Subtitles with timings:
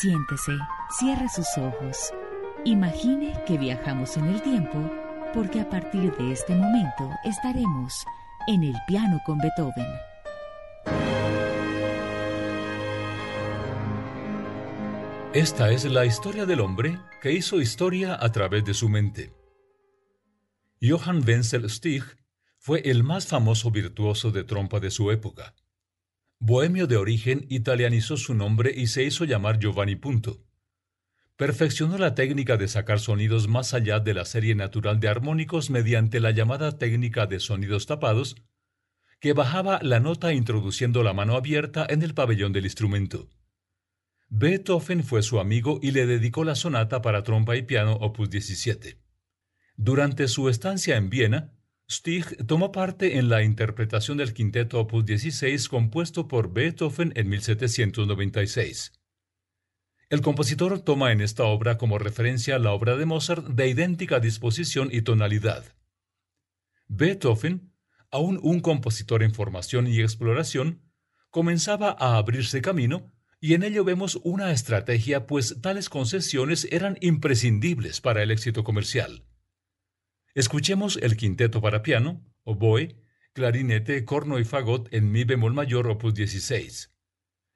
[0.00, 0.56] Siéntese,
[0.96, 2.12] cierre sus ojos.
[2.64, 4.78] Imagine que viajamos en el tiempo
[5.34, 8.04] porque a partir de este momento estaremos
[8.46, 9.88] en el piano con Beethoven.
[15.32, 19.32] Esta es la historia del hombre que hizo historia a través de su mente.
[20.80, 22.16] Johann Wenzel Stich
[22.60, 25.56] fue el más famoso virtuoso de trompa de su época.
[26.40, 30.44] Bohemio de origen, italianizó su nombre y se hizo llamar Giovanni Punto.
[31.36, 36.20] Perfeccionó la técnica de sacar sonidos más allá de la serie natural de armónicos mediante
[36.20, 38.36] la llamada técnica de sonidos tapados,
[39.20, 43.28] que bajaba la nota introduciendo la mano abierta en el pabellón del instrumento.
[44.28, 49.00] Beethoven fue su amigo y le dedicó la sonata para trompa y piano opus 17.
[49.76, 51.57] Durante su estancia en Viena,
[51.90, 58.92] Stich tomó parte en la interpretación del quinteto opus 16 compuesto por Beethoven en 1796.
[60.10, 64.90] El compositor toma en esta obra como referencia la obra de Mozart de idéntica disposición
[64.92, 65.64] y tonalidad.
[66.88, 67.72] Beethoven,
[68.10, 70.82] aún un compositor en formación y exploración,
[71.30, 78.02] comenzaba a abrirse camino y en ello vemos una estrategia, pues tales concesiones eran imprescindibles
[78.02, 79.24] para el éxito comercial.
[80.38, 82.94] Escuchemos el quinteto para piano, oboe,
[83.32, 86.94] clarinete, corno y fagot en mi bemol mayor opus 16.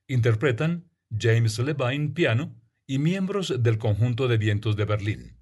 [0.09, 5.42] Interpretan James Levine piano y miembros del conjunto de vientos de Berlín.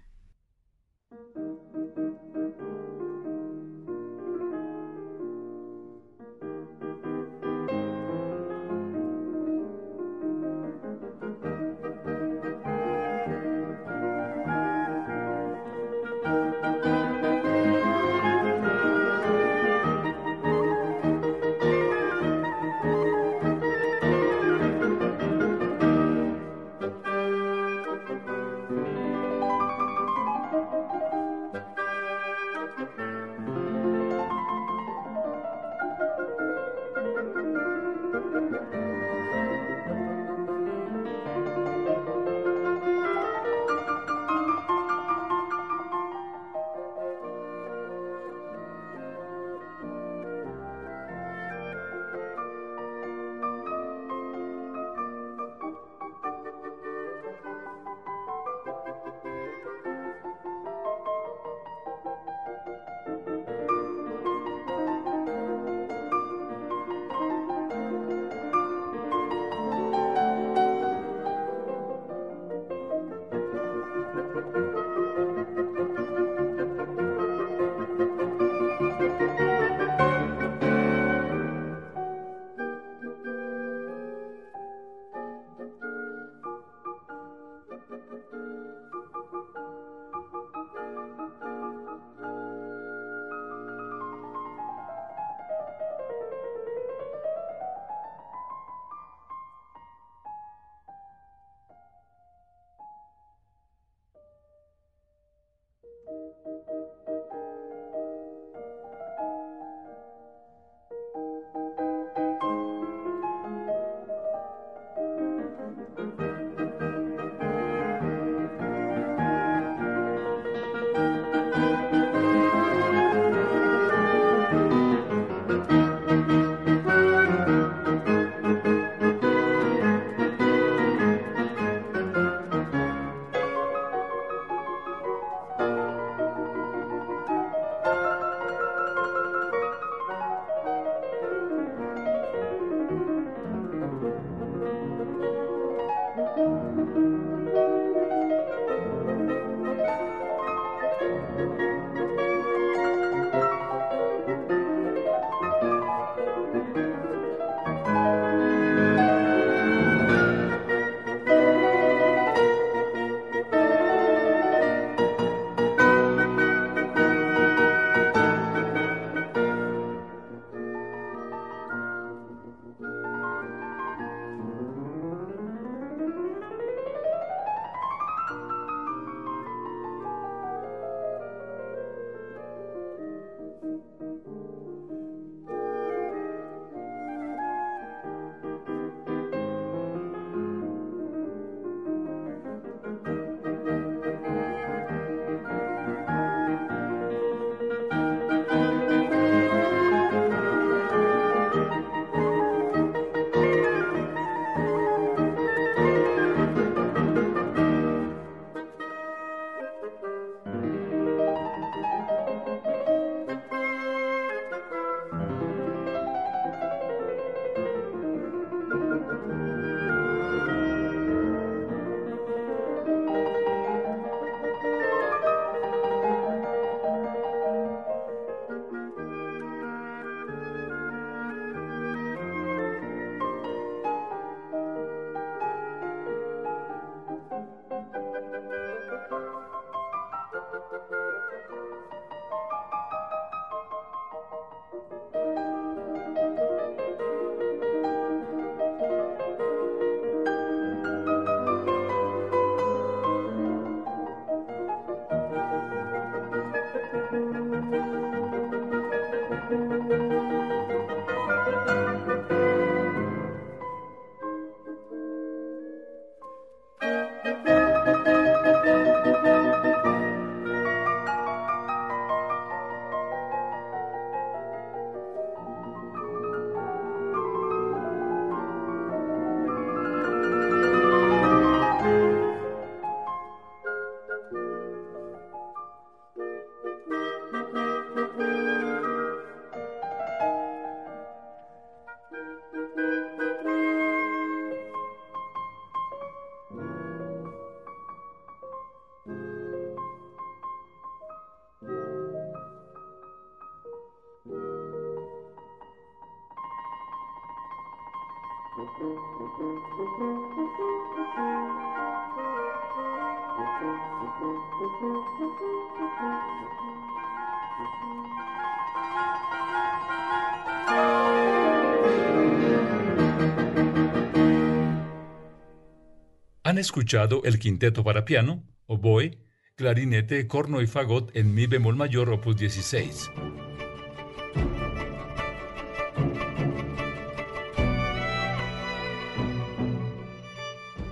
[326.61, 329.17] Escuchado el quinteto para piano, oboe,
[329.55, 333.09] clarinete, corno y fagot en mi bemol mayor opus 16.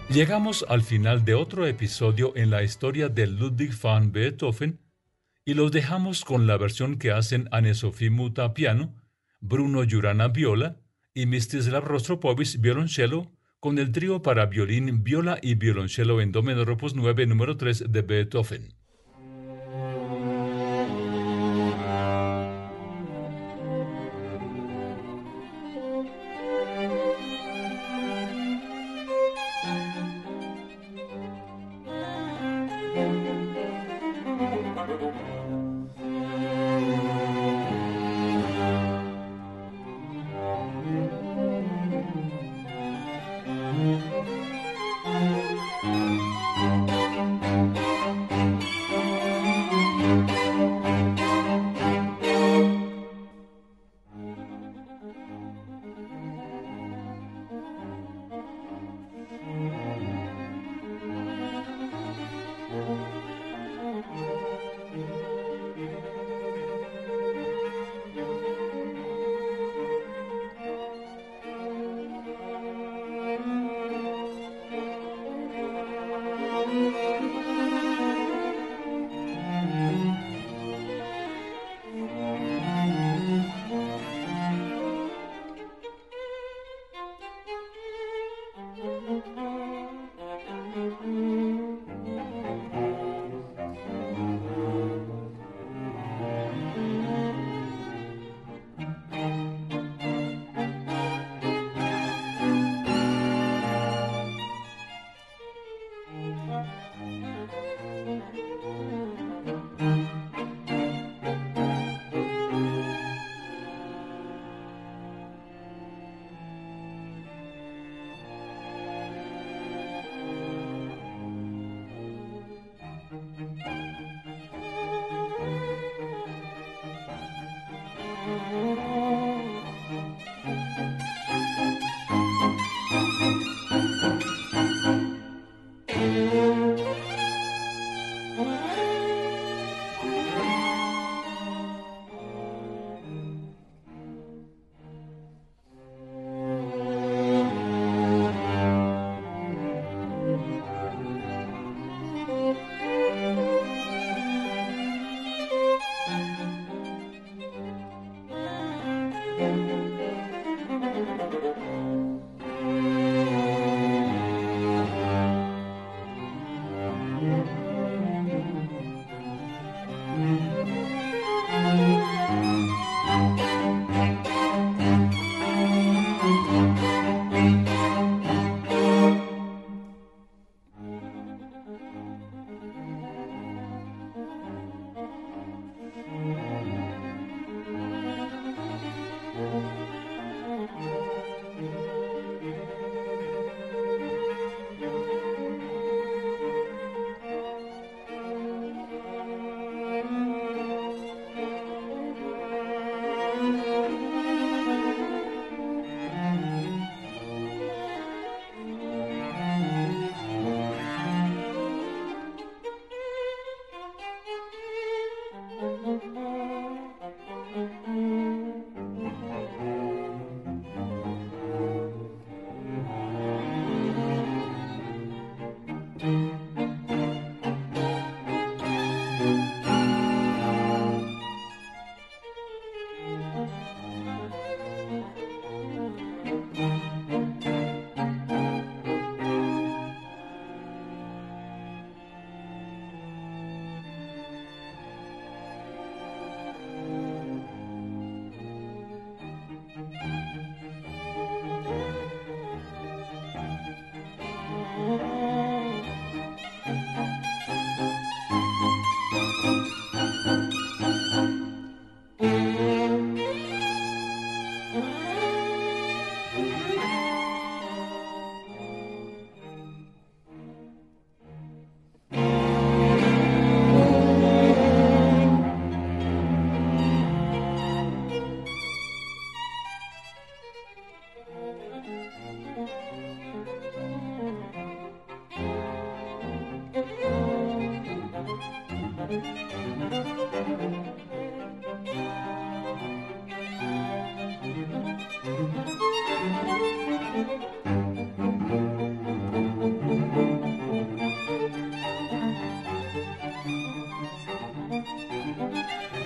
[0.10, 4.80] Llegamos al final de otro episodio en la historia de Ludwig van Beethoven
[5.46, 8.96] y los dejamos con la versión que hacen Anne-Sophie Muta piano,
[9.40, 10.82] Bruno Jurana viola
[11.14, 16.72] y Mstislav Rostropovich violonchelo con el trío para violín, viola y violonchelo en do menor
[16.72, 18.79] opus 9 número 3 de Beethoven.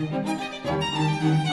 [0.04, 1.53] Müzik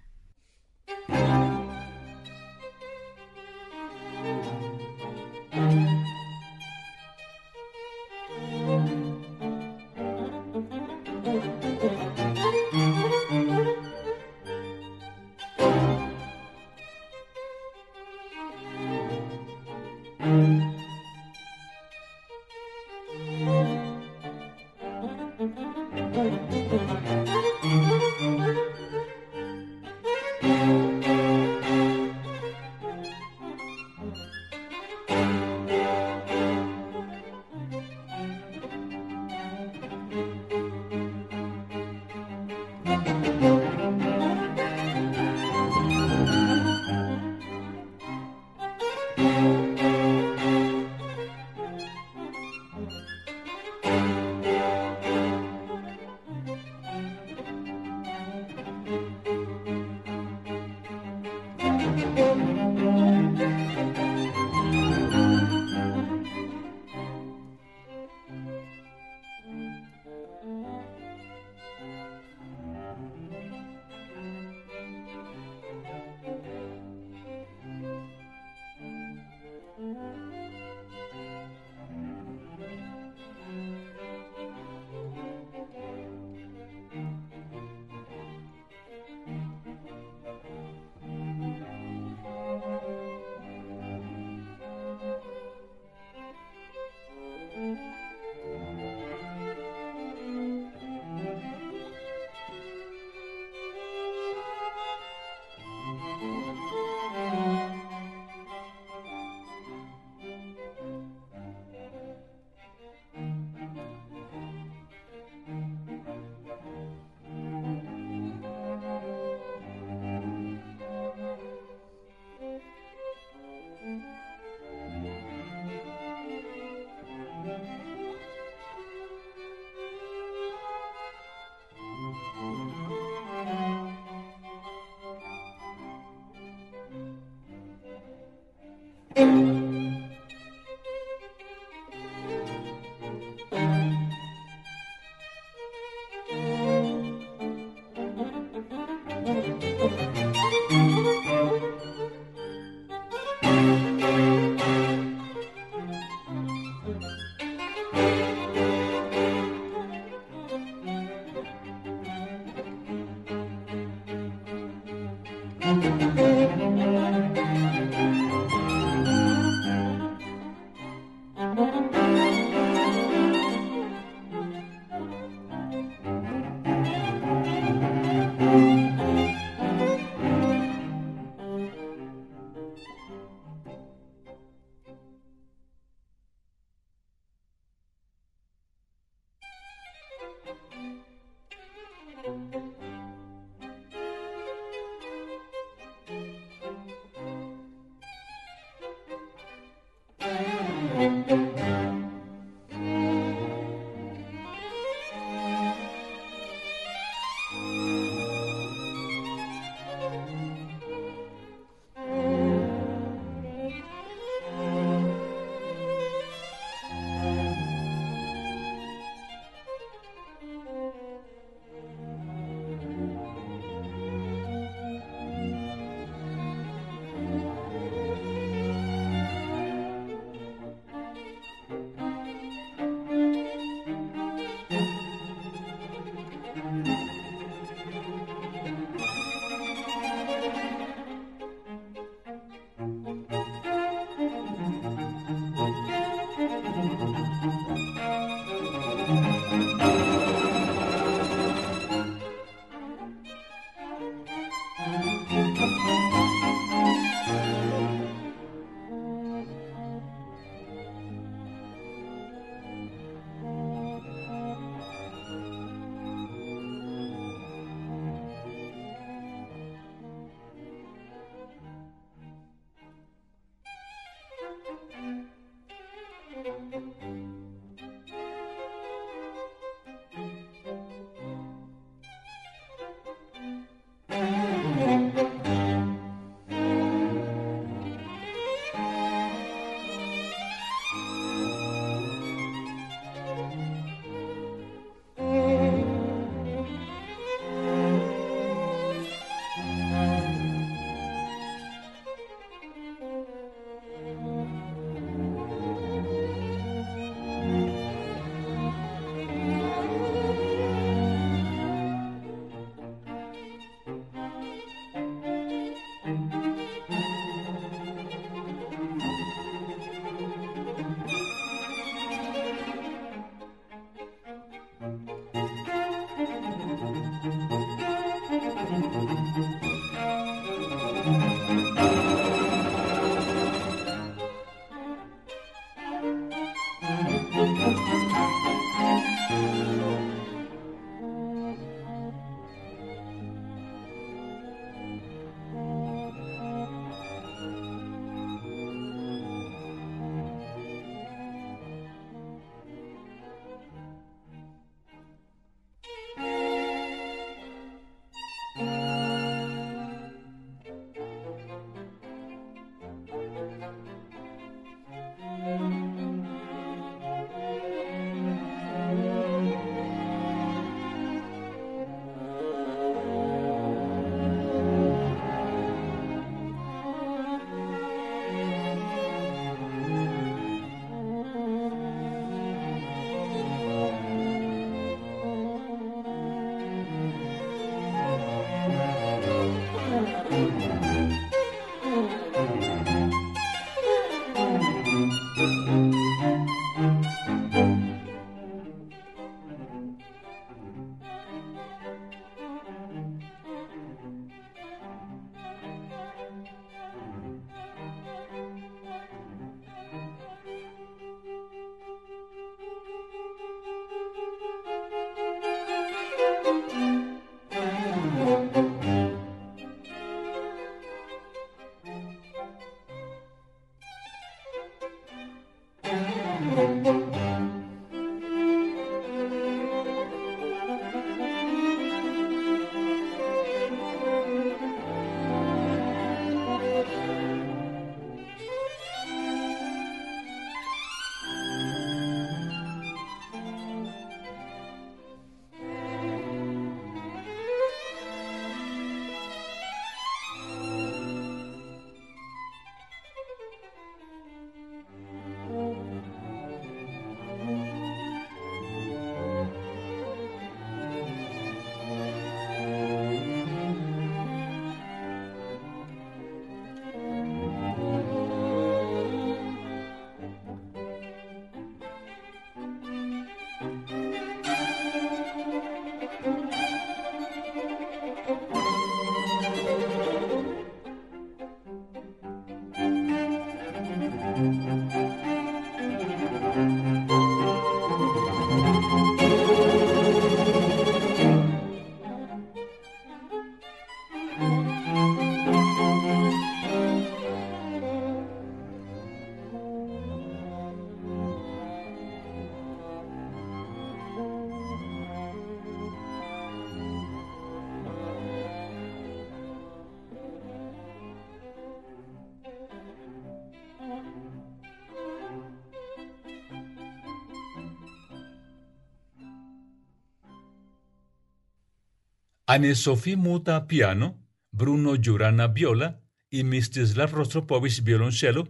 [522.53, 528.49] Anne-Sophie Muta piano, Bruno Jurana viola y Mstislav Rostropovich violonchelo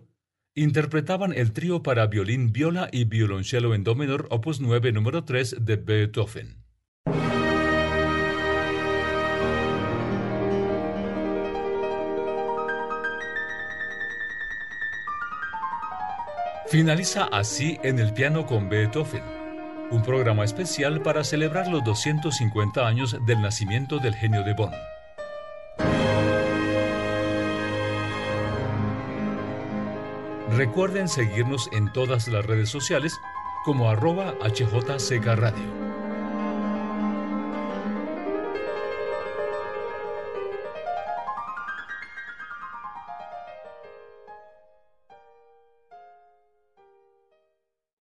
[0.56, 5.58] interpretaban el trío para violín, viola y violonchelo en do menor opus 9 número 3
[5.60, 6.64] de Beethoven.
[16.70, 19.41] Finaliza así en el piano con Beethoven
[19.92, 24.72] un programa especial para celebrar los 250 años del nacimiento del genio de Bonn.
[30.56, 33.18] Recuerden seguirnos en todas las redes sociales
[33.64, 35.81] como arroba HJCK Radio.